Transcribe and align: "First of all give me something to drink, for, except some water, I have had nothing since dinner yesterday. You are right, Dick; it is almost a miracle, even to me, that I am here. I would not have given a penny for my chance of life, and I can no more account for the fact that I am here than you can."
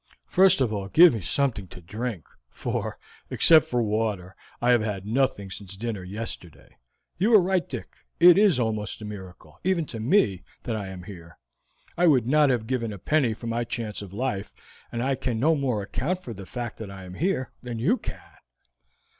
"First 0.25 0.61
of 0.61 0.73
all 0.73 0.87
give 0.87 1.13
me 1.13 1.21
something 1.21 1.67
to 1.67 1.79
drink, 1.79 2.25
for, 2.49 2.97
except 3.29 3.65
some 3.67 3.83
water, 3.83 4.35
I 4.59 4.71
have 4.71 4.81
had 4.81 5.05
nothing 5.05 5.51
since 5.51 5.77
dinner 5.77 6.03
yesterday. 6.03 6.75
You 7.19 7.35
are 7.35 7.39
right, 7.39 7.69
Dick; 7.69 7.97
it 8.19 8.35
is 8.35 8.59
almost 8.59 9.01
a 9.01 9.05
miracle, 9.05 9.59
even 9.63 9.85
to 9.85 9.99
me, 9.99 10.41
that 10.63 10.75
I 10.75 10.87
am 10.87 11.03
here. 11.03 11.37
I 11.99 12.07
would 12.07 12.25
not 12.25 12.49
have 12.49 12.65
given 12.65 12.91
a 12.91 12.97
penny 12.97 13.35
for 13.35 13.45
my 13.45 13.63
chance 13.63 14.01
of 14.01 14.11
life, 14.11 14.55
and 14.91 15.03
I 15.03 15.13
can 15.13 15.39
no 15.39 15.53
more 15.53 15.83
account 15.83 16.23
for 16.23 16.33
the 16.33 16.47
fact 16.47 16.79
that 16.79 16.89
I 16.89 17.03
am 17.03 17.13
here 17.13 17.51
than 17.61 17.77
you 17.77 17.99
can." 17.99 18.23